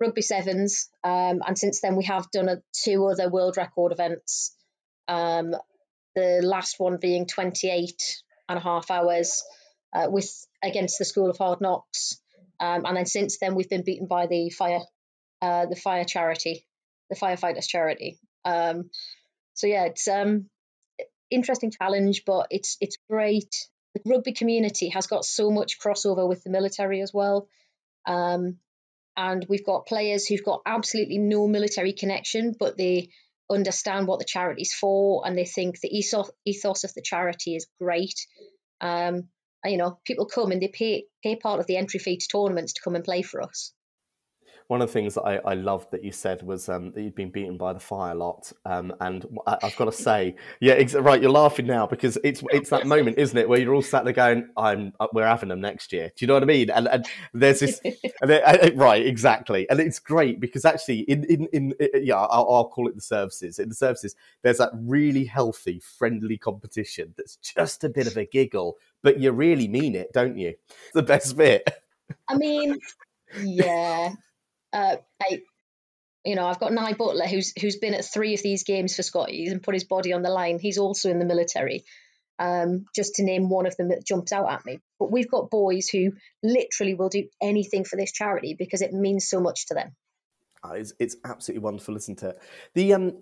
rugby 0.00 0.22
sevens, 0.22 0.88
um, 1.04 1.42
and 1.46 1.58
since 1.58 1.80
then 1.80 1.96
we 1.96 2.04
have 2.04 2.30
done 2.30 2.48
a, 2.48 2.62
two 2.72 3.06
other 3.06 3.28
world 3.28 3.56
record 3.56 3.92
events. 3.92 4.56
Um, 5.08 5.54
the 6.14 6.40
last 6.42 6.78
one 6.78 6.98
being 7.00 7.26
28 7.26 8.22
and 8.48 8.58
a 8.58 8.62
half 8.62 8.90
hours 8.90 9.42
uh, 9.92 10.06
with 10.08 10.30
against 10.62 10.98
the 10.98 11.04
School 11.04 11.30
of 11.30 11.38
Hard 11.38 11.60
Knocks, 11.60 12.20
um, 12.60 12.84
and 12.86 12.96
then 12.96 13.06
since 13.06 13.38
then 13.38 13.56
we've 13.56 13.68
been 13.68 13.84
beaten 13.84 14.06
by 14.06 14.26
the 14.28 14.50
fire, 14.50 14.80
uh, 15.42 15.66
the 15.66 15.76
fire 15.76 16.04
charity, 16.04 16.64
the 17.10 17.16
firefighters 17.16 17.66
charity. 17.66 18.20
So 19.60 19.66
yeah, 19.66 19.84
it's 19.84 20.08
um 20.08 20.46
interesting 21.30 21.70
challenge, 21.70 22.24
but 22.26 22.46
it's 22.50 22.76
it's 22.80 22.96
great 23.08 23.54
the 23.94 24.02
rugby 24.06 24.32
community 24.32 24.88
has 24.88 25.06
got 25.06 25.24
so 25.24 25.50
much 25.50 25.78
crossover 25.80 26.28
with 26.28 26.44
the 26.44 26.50
military 26.50 27.00
as 27.00 27.12
well. 27.12 27.48
Um, 28.06 28.58
and 29.16 29.44
we've 29.48 29.66
got 29.66 29.86
players 29.86 30.26
who've 30.26 30.44
got 30.44 30.62
absolutely 30.64 31.18
no 31.18 31.46
military 31.48 31.92
connection, 31.92 32.54
but 32.58 32.76
they 32.76 33.10
understand 33.50 34.06
what 34.06 34.18
the 34.20 34.24
charity's 34.24 34.72
for 34.72 35.26
and 35.26 35.36
they 35.36 35.44
think 35.44 35.80
the 35.80 35.88
ethos, 35.88 36.30
ethos 36.44 36.84
of 36.84 36.94
the 36.94 37.02
charity 37.02 37.56
is 37.56 37.66
great. 37.80 38.14
Um, 38.80 39.28
you 39.64 39.76
know, 39.76 39.98
people 40.06 40.26
come 40.26 40.52
and 40.52 40.62
they 40.62 40.68
pay 40.68 41.04
pay 41.22 41.36
part 41.36 41.60
of 41.60 41.66
the 41.66 41.76
entry 41.76 41.98
fee 41.98 42.16
to 42.16 42.28
tournaments 42.28 42.74
to 42.74 42.82
come 42.82 42.94
and 42.94 43.04
play 43.04 43.22
for 43.22 43.42
us 43.42 43.72
one 44.70 44.80
of 44.80 44.86
the 44.86 44.92
things 44.92 45.14
that 45.14 45.22
I, 45.22 45.38
I 45.38 45.54
loved 45.54 45.90
that 45.90 46.04
you 46.04 46.12
said 46.12 46.44
was 46.44 46.68
um, 46.68 46.92
that 46.92 47.02
you'd 47.02 47.16
been 47.16 47.30
beaten 47.30 47.56
by 47.56 47.72
the 47.72 47.80
fire 47.80 48.12
a 48.12 48.14
lot, 48.14 48.52
um, 48.64 48.94
and 49.00 49.26
I, 49.44 49.58
have 49.62 49.74
got 49.74 49.86
to 49.86 49.92
say, 49.92 50.36
yeah, 50.60 50.74
ex- 50.74 50.94
right, 50.94 51.20
you're 51.20 51.32
laughing 51.32 51.66
now 51.66 51.88
because 51.88 52.16
it's 52.22 52.40
it's 52.50 52.70
that 52.70 52.86
moment, 52.86 53.18
isn't 53.18 53.36
it, 53.36 53.48
where 53.48 53.58
you're 53.58 53.74
all 53.74 53.82
sat 53.82 54.04
there 54.04 54.12
going, 54.12 54.48
"I'm 54.56 54.92
uh, 55.00 55.08
we're 55.12 55.26
having 55.26 55.48
them 55.48 55.60
next 55.60 55.92
year." 55.92 56.12
Do 56.14 56.24
you 56.24 56.28
know 56.28 56.34
what 56.34 56.44
I 56.44 56.46
mean? 56.46 56.70
And, 56.70 56.86
and 56.86 57.04
there's 57.34 57.58
this, 57.58 57.80
and 57.84 58.30
it, 58.30 58.42
uh, 58.44 58.70
right, 58.76 59.04
exactly, 59.04 59.68
and 59.70 59.80
it's 59.80 59.98
great 59.98 60.38
because 60.38 60.64
actually, 60.64 61.00
in 61.00 61.24
in, 61.24 61.48
in 61.52 61.74
yeah, 61.94 62.14
I'll, 62.14 62.46
I'll, 62.48 62.68
call 62.68 62.86
it 62.86 62.94
the 62.94 63.00
services. 63.00 63.58
In 63.58 63.68
the 63.68 63.74
services, 63.74 64.14
there's 64.42 64.58
that 64.58 64.70
really 64.74 65.24
healthy, 65.24 65.80
friendly 65.80 66.38
competition 66.38 67.12
that's 67.16 67.34
just 67.36 67.82
a 67.82 67.88
bit 67.88 68.06
of 68.06 68.16
a 68.16 68.24
giggle, 68.24 68.78
but 69.02 69.18
you 69.18 69.32
really 69.32 69.66
mean 69.66 69.96
it, 69.96 70.12
don't 70.12 70.38
you? 70.38 70.54
The 70.94 71.02
best 71.02 71.36
bit. 71.36 71.68
I 72.28 72.36
mean, 72.36 72.78
yeah. 73.42 74.12
Uh, 74.72 74.96
I, 75.20 75.42
you 76.24 76.34
know, 76.34 76.46
I've 76.46 76.60
got 76.60 76.72
Nye 76.72 76.92
Butler, 76.92 77.26
who's 77.26 77.52
who's 77.60 77.76
been 77.76 77.94
at 77.94 78.04
three 78.04 78.34
of 78.34 78.42
these 78.42 78.64
games 78.64 78.94
for 78.94 79.02
Scotties 79.02 79.52
and 79.52 79.62
put 79.62 79.74
his 79.74 79.84
body 79.84 80.12
on 80.12 80.22
the 80.22 80.30
line. 80.30 80.58
He's 80.58 80.78
also 80.78 81.10
in 81.10 81.18
the 81.18 81.24
military. 81.24 81.84
Um, 82.38 82.86
just 82.94 83.16
to 83.16 83.22
name 83.22 83.50
one 83.50 83.66
of 83.66 83.76
them 83.76 83.88
that 83.88 84.06
jumps 84.06 84.32
out 84.32 84.50
at 84.50 84.64
me. 84.64 84.80
But 84.98 85.12
we've 85.12 85.30
got 85.30 85.50
boys 85.50 85.90
who 85.90 86.12
literally 86.42 86.94
will 86.94 87.10
do 87.10 87.28
anything 87.42 87.84
for 87.84 87.96
this 87.96 88.12
charity 88.12 88.56
because 88.58 88.80
it 88.80 88.94
means 88.94 89.28
so 89.28 89.40
much 89.40 89.66
to 89.66 89.74
them. 89.74 89.94
Oh, 90.62 90.72
it's, 90.72 90.92
it's 90.98 91.16
absolutely 91.24 91.62
wonderful, 91.62 91.96
isn't 91.96 92.22
it? 92.22 92.38
The 92.74 92.92
um, 92.92 93.12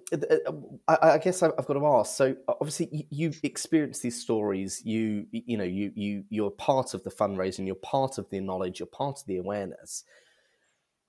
I, 0.88 0.99
I 1.02 1.19
guess 1.19 1.43
I've 1.43 1.55
got 1.55 1.75
to 1.75 1.87
ask. 1.87 2.17
So 2.17 2.37
obviously, 2.49 3.07
you, 3.11 3.28
have 3.28 3.38
experienced 3.45 4.02
these 4.02 4.21
stories. 4.21 4.83
You, 4.85 5.26
you 5.31 5.57
know, 5.57 5.64
you 5.64 5.93
you 5.95 6.25
you're 6.31 6.50
part 6.50 6.95
of 6.95 7.05
the 7.05 7.11
fundraising. 7.11 7.64
You're 7.64 7.76
part 7.76 8.19
of 8.19 8.28
the 8.31 8.40
knowledge. 8.40 8.81
You're 8.81 8.88
part 8.88 9.21
of 9.21 9.26
the 9.26 9.37
awareness. 9.37 10.02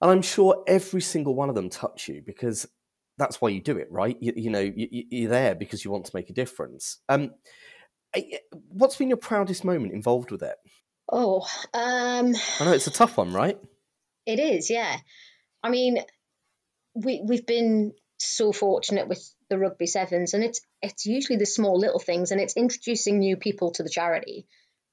And 0.01 0.11
I'm 0.11 0.21
sure 0.21 0.63
every 0.67 1.01
single 1.01 1.35
one 1.35 1.49
of 1.49 1.55
them 1.55 1.69
touch 1.69 2.07
you 2.07 2.21
because 2.25 2.67
that's 3.17 3.41
why 3.41 3.49
you 3.49 3.61
do 3.61 3.77
it, 3.77 3.91
right? 3.91 4.17
You, 4.21 4.33
you 4.35 4.49
know, 4.49 4.59
you, 4.59 5.27
are 5.27 5.29
there 5.29 5.55
because 5.55 5.83
you 5.83 5.91
want 5.91 6.05
to 6.05 6.15
make 6.15 6.29
a 6.29 6.33
difference. 6.33 6.99
Um, 7.09 7.31
what's 8.69 8.95
been 8.95 9.09
your 9.09 9.17
proudest 9.17 9.65
moment 9.65 9.93
involved 9.93 10.31
with 10.31 10.41
it? 10.41 10.55
Oh, 11.11 11.45
um, 11.73 12.33
I 12.59 12.65
know 12.65 12.71
it's 12.71 12.87
a 12.87 12.91
tough 12.91 13.17
one, 13.17 13.33
right? 13.33 13.57
It 14.25 14.39
is, 14.39 14.69
yeah. 14.69 14.97
I 15.63 15.69
mean, 15.69 15.99
we 16.95 17.21
we've 17.25 17.45
been 17.45 17.93
so 18.19 18.51
fortunate 18.51 19.07
with 19.07 19.27
the 19.49 19.57
rugby 19.57 19.87
sevens, 19.87 20.33
and 20.33 20.43
it's 20.43 20.61
it's 20.81 21.05
usually 21.05 21.37
the 21.37 21.45
small 21.45 21.77
little 21.77 21.99
things, 21.99 22.31
and 22.31 22.39
it's 22.39 22.55
introducing 22.55 23.19
new 23.19 23.37
people 23.37 23.71
to 23.71 23.83
the 23.83 23.89
charity. 23.89 24.47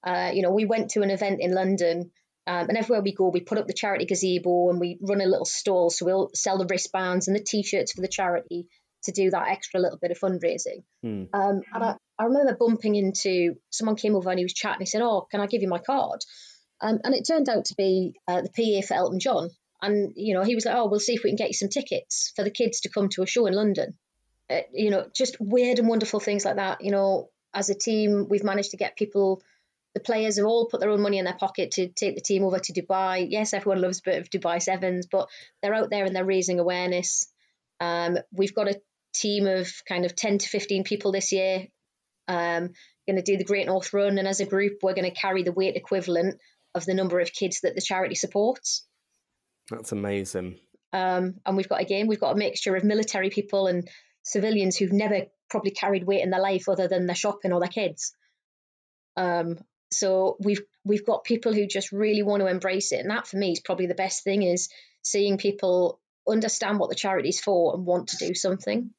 Uh, 0.04 0.30
you 0.32 0.42
know, 0.42 0.52
we 0.52 0.64
went 0.64 0.90
to 0.90 1.02
an 1.02 1.10
event 1.10 1.40
in 1.40 1.54
London, 1.54 2.10
um, 2.46 2.68
and 2.68 2.78
everywhere 2.78 3.02
we 3.02 3.14
go, 3.14 3.28
we 3.28 3.40
put 3.40 3.58
up 3.58 3.66
the 3.66 3.72
charity 3.72 4.06
gazebo 4.06 4.70
and 4.70 4.78
we 4.78 4.98
run 5.00 5.20
a 5.20 5.26
little 5.26 5.44
stall. 5.44 5.90
So 5.90 6.06
we'll 6.06 6.30
sell 6.34 6.58
the 6.58 6.66
wristbands 6.66 7.26
and 7.26 7.36
the 7.36 7.42
t-shirts 7.42 7.92
for 7.92 8.02
the 8.02 8.08
charity 8.08 8.68
to 9.04 9.12
do 9.12 9.30
that 9.30 9.48
extra 9.48 9.80
little 9.80 9.98
bit 9.98 10.12
of 10.12 10.18
fundraising. 10.18 10.84
Mm. 11.04 11.28
Um, 11.32 11.62
and 11.72 11.84
I, 11.84 11.96
I 12.18 12.24
remember 12.24 12.56
bumping 12.58 12.94
into 12.94 13.54
someone 13.70 13.96
came 13.96 14.14
over 14.14 14.30
and 14.30 14.38
he 14.38 14.44
was 14.44 14.54
chatting. 14.54 14.80
He 14.80 14.86
said, 14.86 15.02
"Oh, 15.02 15.26
can 15.30 15.40
I 15.40 15.46
give 15.46 15.62
you 15.62 15.68
my 15.68 15.78
card?" 15.78 16.20
Um, 16.80 17.00
and 17.02 17.14
it 17.14 17.26
turned 17.26 17.48
out 17.48 17.66
to 17.66 17.74
be 17.76 18.14
uh, 18.28 18.42
the 18.42 18.50
PA 18.50 18.86
for 18.86 18.94
Elton 18.94 19.20
John. 19.20 19.50
And 19.82 20.12
you 20.14 20.34
know, 20.34 20.42
he 20.42 20.54
was 20.54 20.64
like, 20.64 20.76
"Oh, 20.76 20.88
we'll 20.88 21.00
see 21.00 21.14
if 21.14 21.24
we 21.24 21.30
can 21.30 21.36
get 21.36 21.48
you 21.48 21.54
some 21.54 21.68
tickets 21.68 22.32
for 22.36 22.44
the 22.44 22.50
kids 22.50 22.82
to 22.82 22.90
come 22.90 23.08
to 23.10 23.22
a 23.22 23.26
show 23.26 23.46
in 23.46 23.54
London." 23.54 23.94
Uh, 24.48 24.60
you 24.72 24.90
know, 24.90 25.06
just 25.14 25.36
weird 25.40 25.78
and 25.78 25.88
wonderful 25.88 26.20
things 26.20 26.44
like 26.44 26.56
that. 26.56 26.82
You 26.82 26.92
know, 26.92 27.30
as 27.52 27.70
a 27.70 27.74
team, 27.74 28.26
we've 28.28 28.44
managed 28.44 28.70
to 28.70 28.76
get 28.76 28.96
people. 28.96 29.42
The 29.96 30.00
players 30.00 30.36
have 30.36 30.44
all 30.44 30.68
put 30.70 30.80
their 30.80 30.90
own 30.90 31.00
money 31.00 31.16
in 31.16 31.24
their 31.24 31.38
pocket 31.38 31.70
to 31.72 31.88
take 31.88 32.16
the 32.16 32.20
team 32.20 32.44
over 32.44 32.58
to 32.58 32.72
Dubai. 32.74 33.26
Yes, 33.30 33.54
everyone 33.54 33.80
loves 33.80 34.00
a 34.00 34.10
bit 34.10 34.20
of 34.20 34.28
Dubai 34.28 34.60
Sevens, 34.60 35.06
but 35.10 35.30
they're 35.62 35.72
out 35.72 35.88
there 35.88 36.04
and 36.04 36.14
they're 36.14 36.22
raising 36.22 36.60
awareness. 36.60 37.32
Um, 37.80 38.18
we've 38.30 38.54
got 38.54 38.68
a 38.68 38.78
team 39.14 39.46
of 39.46 39.72
kind 39.88 40.04
of 40.04 40.14
10 40.14 40.36
to 40.36 40.48
15 40.50 40.84
people 40.84 41.12
this 41.12 41.32
year 41.32 41.68
um, 42.28 42.72
going 43.06 43.16
to 43.16 43.22
do 43.22 43.38
the 43.38 43.44
Great 43.44 43.66
North 43.66 43.94
Run, 43.94 44.18
and 44.18 44.28
as 44.28 44.40
a 44.40 44.46
group, 44.46 44.80
we're 44.82 44.92
going 44.92 45.10
to 45.10 45.18
carry 45.18 45.42
the 45.42 45.52
weight 45.52 45.76
equivalent 45.76 46.38
of 46.74 46.84
the 46.84 46.94
number 46.94 47.20
of 47.20 47.32
kids 47.32 47.60
that 47.62 47.74
the 47.74 47.80
charity 47.80 48.16
supports. 48.16 48.84
That's 49.70 49.92
amazing. 49.92 50.58
Um, 50.92 51.36
and 51.46 51.56
we've 51.56 51.68
got 51.68 51.80
again, 51.80 52.06
we've 52.06 52.20
got 52.20 52.34
a 52.34 52.38
mixture 52.38 52.76
of 52.76 52.84
military 52.84 53.30
people 53.30 53.66
and 53.66 53.88
civilians 54.22 54.76
who've 54.76 54.92
never 54.92 55.22
probably 55.48 55.70
carried 55.70 56.06
weight 56.06 56.22
in 56.22 56.30
their 56.30 56.40
life 56.40 56.68
other 56.68 56.88
than 56.88 57.06
their 57.06 57.16
shopping 57.16 57.52
or 57.52 57.60
their 57.60 57.68
kids. 57.68 58.14
Um, 59.16 59.56
so 59.96 60.36
we've 60.40 60.62
we've 60.84 61.06
got 61.06 61.24
people 61.24 61.52
who 61.52 61.66
just 61.66 61.92
really 61.92 62.22
want 62.22 62.40
to 62.40 62.46
embrace 62.46 62.92
it, 62.92 63.00
and 63.00 63.10
that 63.10 63.26
for 63.26 63.36
me 63.36 63.52
is 63.52 63.60
probably 63.60 63.86
the 63.86 63.94
best 63.94 64.24
thing 64.24 64.42
is 64.42 64.68
seeing 65.02 65.38
people 65.38 66.00
understand 66.28 66.78
what 66.78 66.90
the 66.90 66.96
charity's 66.96 67.40
for 67.40 67.74
and 67.74 67.86
want 67.86 68.08
to 68.08 68.16
do 68.16 68.34
something 68.34 68.90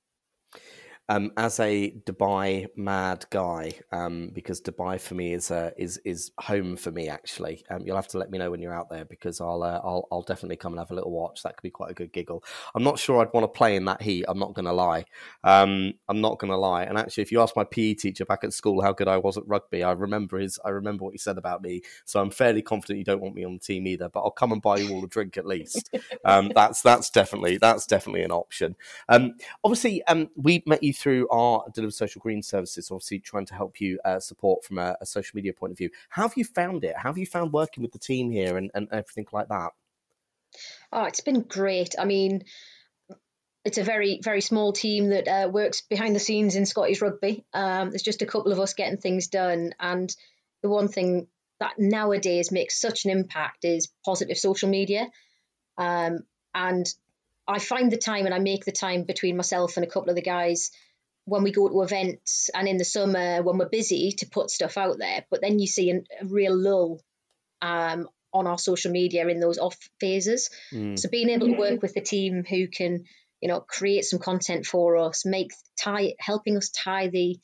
um, 1.10 1.32
as 1.38 1.60
a 1.60 1.92
Dubai 2.06 2.68
mad 2.76 3.26
guy, 3.30 3.74
um, 3.92 4.32
because 4.34 4.62
Dubai 4.62 5.00
for 5.00 5.16
me 5.16 5.34
is 5.34 5.52
uh, 5.52 5.72
is 5.78 6.00
is 6.04 6.32
home 6.40 6.76
for 6.76 6.92
me. 6.92 7.08
Actually, 7.08 7.64
um, 7.70 7.82
you'll 7.86 7.96
have 7.96 8.10
to 8.10 8.18
let 8.18 8.30
me 8.30 8.38
know 8.38 8.52
when 8.52 8.62
you're 8.62 8.74
out 8.74 8.90
there 8.90 9.06
because 9.06 9.40
I'll 9.40 9.64
uh, 9.64 9.80
I'll 9.84 10.08
I'll 10.12 10.22
definitely 10.22 10.58
come 10.58 10.74
and 10.74 10.80
have 10.80 10.92
a 10.92 10.96
little 10.96 11.12
watch. 11.12 11.44
That 11.44 11.56
could 11.56 11.64
be 11.64 11.70
quite 11.70 11.92
a 11.92 11.94
good 11.94 12.12
giggle. 12.12 12.44
I'm 12.76 12.84
not 12.84 13.00
sure 13.00 13.22
I'd 13.22 13.34
want 13.34 13.46
to 13.46 13.58
play 13.58 13.76
in 13.78 13.86
that 13.86 14.02
heat. 14.02 14.26
I'm 14.28 14.40
not 14.40 14.54
going 14.54 14.66
to 14.66 14.74
lie. 14.74 15.06
Um, 15.44 15.94
I'm 16.10 16.20
not 16.20 16.40
going 16.40 16.52
to 16.52 16.58
lie. 16.58 16.84
And 16.84 16.98
actually, 16.98 17.24
if 17.24 17.32
you 17.32 17.42
ask 17.42 17.56
my 17.56 17.64
PE 17.64 17.94
teacher 17.94 18.26
back 18.26 18.44
at 18.44 18.52
school 18.52 18.82
how 18.82 18.92
good 18.92 19.08
I 19.08 19.18
was 19.18 19.38
at 19.38 19.48
rugby, 19.48 19.84
I 19.84 19.94
remember 19.94 20.38
his 20.40 20.60
I 20.66 20.70
remember 20.70 21.06
what 21.06 21.14
he 21.14 21.20
said 21.20 21.38
about 21.38 21.62
me. 21.62 21.82
So 22.04 22.20
I'm 22.20 22.32
fairly 22.32 22.62
confident 22.62 23.00
you 23.00 23.06
don't 23.06 23.22
want 23.22 23.36
me 23.36 23.46
on 23.46 23.54
the 23.54 23.60
team 23.60 23.88
either. 23.88 24.10
But 24.10 24.22
I'll 24.22 24.32
come 24.32 24.52
and 24.52 24.62
buy 24.62 24.78
you 24.78 24.94
all 24.94 25.06
a 25.06 25.08
drink 25.08 25.38
at 25.38 25.46
least. 25.46 25.90
Um, 26.26 26.52
that's 26.54 26.82
that's 26.82 27.10
definitely 27.10 27.58
that's 27.58 27.86
definitely 27.86 28.24
an 28.24 28.32
option. 28.32 28.76
Um, 29.08 29.36
obviously, 29.64 30.04
we 30.36 30.64
met 30.66 30.84
you 30.84 30.94
through 30.98 31.27
our 31.30 31.63
Deliver 31.74 31.92
Social 31.92 32.20
Green 32.20 32.42
services, 32.42 32.92
obviously 32.92 33.20
trying 33.20 33.46
to 33.48 33.54
help 33.54 33.80
you 33.80 34.00
uh, 34.04 34.20
support 34.20 34.63
from 34.63 34.77
a, 34.77 34.98
a, 35.01 35.06
social 35.06 35.36
media 35.36 35.54
point 35.54 35.72
of 35.72 35.77
view. 35.77 35.89
How 36.10 36.24
have 36.24 36.36
you 36.36 36.44
found 36.44 36.84
it? 36.84 36.96
How 36.98 37.10
have 37.10 37.18
you 37.18 37.25
found 37.25 37.54
working 37.54 37.84
with 37.84 37.92
the 37.92 38.00
team 38.00 38.32
here 38.32 38.58
and, 38.58 38.72
and 38.74 38.88
everything 38.92 39.27
like 39.32 39.48
that? 39.50 39.72
Oh, 40.92 41.04
it's 41.04 41.22
been 41.22 41.42
great. 41.42 41.96
I 42.00 42.06
mean, 42.06 42.44
it's 43.63 43.77
a 43.77 43.84
very 43.84 44.20
very 44.24 44.42
small 44.42 44.72
team 44.72 45.10
that 45.10 45.27
uh, 45.27 45.50
works 45.50 45.82
behind 45.82 46.16
the 46.16 46.22
scenes 46.22 46.56
in 46.56 46.66
Scotty's 46.66 47.01
rugby. 47.01 47.46
Um, 47.54 47.89
there's 47.89 48.04
just 48.04 48.22
a 48.22 48.27
couple 48.27 48.51
of 48.51 48.60
us 48.60 48.74
getting 48.74 48.98
things 48.98 49.27
done, 49.27 49.74
and 49.80 50.13
the 50.62 50.70
one 50.70 50.88
thing 50.88 51.27
that 51.60 51.74
nowadays 51.77 52.51
makes 52.51 52.80
such 52.80 53.06
an 53.06 53.12
impact 53.12 53.66
is 53.66 53.89
positive 54.06 54.38
social 54.38 54.70
media. 54.70 55.08
Um, 55.77 56.20
and 56.54 56.86
I 57.48 57.60
find 57.60 57.92
the 57.92 57.98
time 57.98 58.25
and 58.25 58.34
I 58.34 58.39
make 58.39 58.66
the 58.66 58.72
time 58.72 59.04
between 59.04 59.38
myself 59.38 59.77
and 59.77 59.86
a 59.86 59.89
couple 59.89 60.10
of 60.10 60.16
the 60.16 60.22
guys 60.22 60.72
when 61.27 61.43
we 61.43 61.51
go 61.51 61.67
to 61.67 61.81
events 61.81 62.50
and 62.55 62.69
in 62.69 62.77
the 62.77 62.86
summer 62.86 63.43
when 63.43 63.57
we're 63.57 63.67
busy 63.67 64.13
to 64.13 64.25
put 64.27 64.50
stuff 64.50 64.77
out 64.77 64.98
there. 64.98 65.25
But 65.29 65.41
then 65.41 65.60
you 65.60 65.67
see 65.67 65.91
a, 65.91 66.25
real 66.25 66.55
lull 66.55 67.01
um, 67.62 68.07
on 68.34 68.48
our 68.48 68.57
social 68.57 68.91
media 68.91 69.27
in 69.27 69.41
those 69.41 69.57
off 69.57 69.75
phases. 70.00 70.50
Mm. 70.72 70.98
So 70.98 71.10
being 71.10 71.29
able 71.29 71.48
to 71.48 71.57
work 71.57 71.81
with 71.81 71.98
a 71.98 72.01
team 72.01 72.46
who 72.50 72.69
can, 72.69 73.03
you 73.41 73.50
know, 73.50 73.60
create 73.60 74.05
some 74.05 74.19
content 74.19 74.65
for 74.65 74.96
us, 74.96 75.25
make 75.25 75.51
tie 75.77 76.13
helping 76.17 76.55
us 76.55 76.69
tie 76.69 77.10
the 77.10 77.38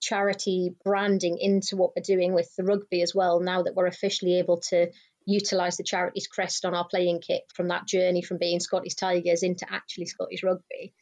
charity 0.00 0.70
branding 0.82 1.36
into 1.38 1.76
what 1.76 1.90
we're 1.94 2.02
doing 2.02 2.32
with 2.32 2.50
the 2.56 2.64
rugby 2.64 3.02
as 3.02 3.14
well. 3.14 3.40
Now 3.40 3.64
that 3.64 3.74
we're 3.74 3.86
officially 3.86 4.38
able 4.38 4.62
to 4.70 4.86
utilize 5.26 5.76
the 5.76 5.84
charity's 5.84 6.26
crest 6.26 6.64
on 6.64 6.74
our 6.74 6.86
playing 6.88 7.20
kit 7.20 7.42
from 7.54 7.68
that 7.68 7.86
journey 7.86 8.22
from 8.22 8.38
being 8.38 8.60
Scottish 8.60 8.94
Tigers 8.94 9.42
into 9.42 9.66
actually 9.70 10.06
Scotty's 10.06 10.42
rugby. 10.42 10.94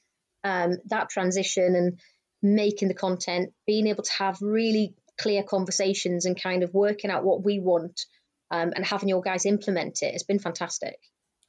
Um, 0.43 0.79
that 0.87 1.11
transition 1.11 1.77
and 1.77 1.99
making 2.45 2.89
the 2.89 2.95
content, 2.95 3.53
being 3.67 3.87
able 3.87 4.05
to 4.05 4.13
have 4.19 4.41
really 4.41 4.95
clear 5.19 5.43
conversations 5.43 6.27
and 6.27 6.41
kind 6.41 6.63
of 6.63 6.75
working 6.75 7.11
out 7.11 7.25
what 7.25 7.45
we 7.45 7.59
want 7.59 8.01
um, 8.51 8.73
and 8.77 8.85
having 8.85 9.09
your 9.09 9.23
guys 9.23 9.47
implement 9.47 10.03
it 10.03 10.13
has 10.13 10.23
been 10.23 10.39
fantastic. 10.39 10.99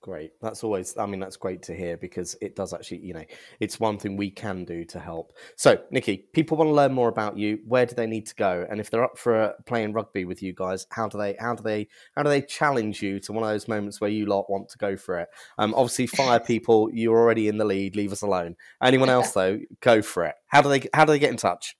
Great. 0.05 0.33
That's 0.39 0.63
always, 0.63 0.95
I 0.99 1.07
mean, 1.07 1.19
that's 1.19 1.35
great 1.35 1.63
to 1.63 1.73
hear 1.73 1.97
because 1.97 2.37
it 2.39 2.55
does 2.55 2.75
actually, 2.75 2.99
you 2.99 3.15
know, 3.15 3.23
it's 3.59 3.79
one 3.79 3.97
thing 3.97 4.17
we 4.17 4.29
can 4.29 4.63
do 4.63 4.85
to 4.85 4.99
help. 4.99 5.33
So, 5.55 5.79
Nikki, 5.89 6.27
people 6.31 6.57
want 6.57 6.67
to 6.67 6.73
learn 6.73 6.93
more 6.93 7.09
about 7.09 7.39
you. 7.39 7.57
Where 7.65 7.87
do 7.87 7.95
they 7.95 8.05
need 8.05 8.27
to 8.27 8.35
go? 8.35 8.67
And 8.69 8.79
if 8.79 8.91
they're 8.91 9.03
up 9.03 9.17
for 9.17 9.35
uh, 9.35 9.53
playing 9.65 9.93
rugby 9.93 10.23
with 10.23 10.43
you 10.43 10.53
guys, 10.53 10.85
how 10.91 11.07
do 11.07 11.17
they, 11.17 11.35
how 11.39 11.55
do 11.55 11.63
they, 11.63 11.87
how 12.15 12.21
do 12.21 12.29
they 12.29 12.43
challenge 12.43 13.01
you 13.01 13.19
to 13.21 13.33
one 13.33 13.43
of 13.43 13.49
those 13.49 13.67
moments 13.67 13.99
where 13.99 14.11
you 14.11 14.27
lot 14.27 14.47
want 14.47 14.69
to 14.69 14.77
go 14.77 14.95
for 14.95 15.21
it? 15.21 15.29
Um, 15.57 15.73
obviously, 15.73 16.05
fire 16.05 16.39
people, 16.45 16.91
you're 16.93 17.17
already 17.17 17.47
in 17.47 17.57
the 17.57 17.65
lead. 17.65 17.95
Leave 17.95 18.11
us 18.11 18.21
alone. 18.21 18.57
Anyone 18.83 19.09
else 19.09 19.31
though, 19.33 19.59
go 19.81 20.03
for 20.03 20.25
it. 20.25 20.35
How 20.45 20.61
do 20.61 20.69
they, 20.69 20.87
how 20.93 21.05
do 21.05 21.13
they 21.13 21.19
get 21.19 21.31
in 21.31 21.37
touch? 21.37 21.75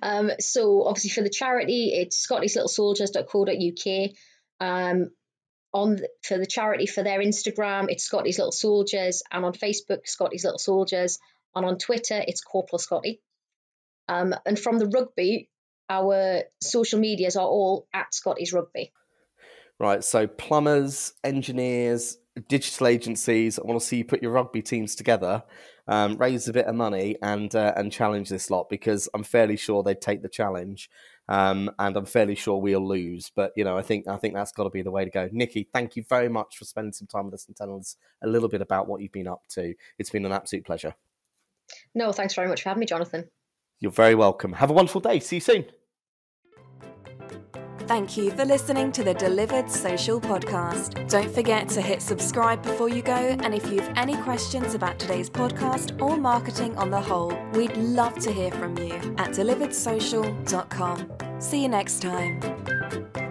Um, 0.00 0.30
so 0.40 0.84
obviously 0.84 1.10
for 1.10 1.20
the 1.20 1.28
charity, 1.28 1.92
it's 1.94 2.26
scottyslittlesoldiers.co.uk. 2.26 4.10
Um, 4.60 5.10
on 5.74 5.96
the, 5.96 6.08
for 6.22 6.38
the 6.38 6.46
charity 6.46 6.86
for 6.86 7.02
their 7.02 7.18
Instagram, 7.18 7.86
it's 7.88 8.04
Scotty's 8.04 8.38
Little 8.38 8.52
Soldiers, 8.52 9.22
and 9.30 9.44
on 9.44 9.52
Facebook, 9.52 10.06
Scotty's 10.06 10.44
Little 10.44 10.58
Soldiers, 10.58 11.18
and 11.54 11.66
on 11.66 11.78
Twitter, 11.78 12.22
it's 12.26 12.40
Corporal 12.40 12.78
Scotty. 12.78 13.20
Um, 14.08 14.34
and 14.46 14.58
from 14.58 14.78
the 14.78 14.86
rugby, 14.86 15.50
our 15.90 16.44
social 16.62 17.00
medias 17.00 17.36
are 17.36 17.46
all 17.46 17.88
at 17.92 18.14
Scotty's 18.14 18.52
Rugby. 18.52 18.92
Right, 19.80 20.04
so 20.04 20.28
plumbers, 20.28 21.12
engineers, 21.24 22.18
digital 22.48 22.86
agencies. 22.86 23.58
I 23.58 23.62
want 23.66 23.80
to 23.80 23.86
see 23.86 23.96
you 23.98 24.04
put 24.04 24.22
your 24.22 24.30
rugby 24.30 24.62
teams 24.62 24.94
together, 24.94 25.42
um, 25.88 26.16
raise 26.16 26.46
a 26.46 26.52
bit 26.52 26.66
of 26.66 26.76
money, 26.76 27.16
and 27.20 27.52
uh, 27.54 27.72
and 27.76 27.90
challenge 27.90 28.28
this 28.28 28.50
lot 28.50 28.68
because 28.70 29.08
I'm 29.12 29.24
fairly 29.24 29.56
sure 29.56 29.82
they'd 29.82 30.00
take 30.00 30.22
the 30.22 30.28
challenge. 30.28 30.88
Um, 31.28 31.70
and 31.78 31.96
I'm 31.96 32.04
fairly 32.04 32.34
sure 32.34 32.60
we'll 32.60 32.86
lose. 32.86 33.30
But 33.34 33.52
you 33.56 33.64
know, 33.64 33.78
I 33.78 33.82
think 33.82 34.06
I 34.08 34.16
think 34.16 34.34
that's 34.34 34.52
got 34.52 34.64
to 34.64 34.70
be 34.70 34.82
the 34.82 34.90
way 34.90 35.04
to 35.04 35.10
go. 35.10 35.28
Nikki, 35.32 35.68
thank 35.72 35.96
you 35.96 36.04
very 36.08 36.28
much 36.28 36.58
for 36.58 36.64
spending 36.64 36.92
some 36.92 37.08
time 37.08 37.26
with 37.26 37.34
us 37.34 37.46
and 37.46 37.56
telling 37.56 37.80
us 37.80 37.96
a 38.22 38.26
little 38.26 38.48
bit 38.48 38.60
about 38.60 38.88
what 38.88 39.00
you've 39.00 39.12
been 39.12 39.28
up 39.28 39.42
to. 39.50 39.74
It's 39.98 40.10
been 40.10 40.26
an 40.26 40.32
absolute 40.32 40.64
pleasure. 40.64 40.94
No, 41.94 42.12
thanks 42.12 42.34
very 42.34 42.48
much 42.48 42.62
for 42.62 42.68
having 42.68 42.80
me, 42.80 42.86
Jonathan. 42.86 43.28
You're 43.80 43.90
very 43.90 44.14
welcome. 44.14 44.52
Have 44.54 44.70
a 44.70 44.74
wonderful 44.74 45.00
day. 45.00 45.20
See 45.20 45.36
you 45.36 45.40
soon. 45.40 45.66
Thank 47.86 48.16
you 48.16 48.30
for 48.30 48.46
listening 48.46 48.92
to 48.92 49.04
the 49.04 49.12
Delivered 49.12 49.70
Social 49.70 50.18
Podcast. 50.18 51.08
Don't 51.10 51.30
forget 51.30 51.68
to 51.70 51.82
hit 51.82 52.00
subscribe 52.00 52.62
before 52.62 52.88
you 52.88 53.02
go, 53.02 53.12
and 53.12 53.54
if 53.54 53.70
you 53.70 53.80
have 53.80 53.92
any 53.96 54.16
questions 54.22 54.74
about 54.74 54.98
today's 54.98 55.28
podcast 55.28 56.00
or 56.00 56.16
marketing 56.16 56.76
on 56.78 56.90
the 56.90 57.00
whole, 57.00 57.36
we'd 57.52 57.76
love 57.76 58.18
to 58.20 58.32
hear 58.32 58.50
from 58.52 58.78
you 58.78 58.94
at 59.18 59.30
deliveredsocial.com. 59.30 61.12
See 61.40 61.62
you 61.62 61.68
next 61.68 62.00
time. 62.00 63.23